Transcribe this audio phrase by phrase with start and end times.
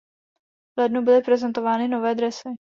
[0.75, 2.49] V lednu byly prezentovány nové dresy.